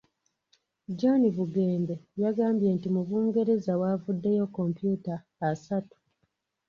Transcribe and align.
John 0.99 1.21
Bugembe, 1.35 1.95
yagambye 2.23 2.67
nti 2.77 2.87
mu 2.95 3.01
Bungereza, 3.07 3.71
waavuddeyo 3.81 4.43
computer 4.57 5.17
asatu. 5.49 5.95